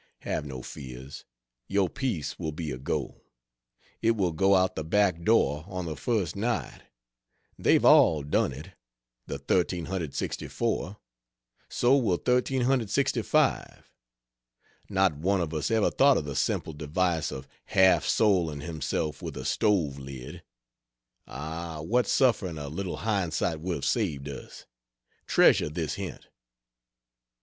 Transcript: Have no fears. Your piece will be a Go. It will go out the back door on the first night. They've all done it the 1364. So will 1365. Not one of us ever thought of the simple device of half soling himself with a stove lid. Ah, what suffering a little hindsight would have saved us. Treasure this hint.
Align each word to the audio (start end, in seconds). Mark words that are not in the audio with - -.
Have 0.21 0.47
no 0.47 0.63
fears. 0.63 1.25
Your 1.67 1.87
piece 1.87 2.39
will 2.39 2.51
be 2.51 2.71
a 2.71 2.79
Go. 2.79 3.21
It 4.01 4.15
will 4.15 4.31
go 4.31 4.55
out 4.55 4.75
the 4.75 4.83
back 4.83 5.21
door 5.21 5.63
on 5.67 5.85
the 5.85 5.95
first 5.95 6.35
night. 6.35 6.81
They've 7.59 7.85
all 7.85 8.23
done 8.23 8.51
it 8.51 8.71
the 9.27 9.35
1364. 9.35 10.97
So 11.69 11.91
will 11.97 12.17
1365. 12.17 13.91
Not 14.89 15.17
one 15.17 15.39
of 15.39 15.53
us 15.53 15.69
ever 15.69 15.91
thought 15.91 16.17
of 16.17 16.25
the 16.25 16.35
simple 16.35 16.73
device 16.73 17.29
of 17.29 17.47
half 17.65 18.03
soling 18.03 18.61
himself 18.61 19.21
with 19.21 19.37
a 19.37 19.45
stove 19.45 19.99
lid. 19.99 20.41
Ah, 21.27 21.81
what 21.83 22.07
suffering 22.07 22.57
a 22.57 22.69
little 22.69 22.97
hindsight 22.97 23.59
would 23.59 23.75
have 23.75 23.85
saved 23.85 24.27
us. 24.27 24.65
Treasure 25.27 25.69
this 25.69 25.93
hint. 25.93 26.27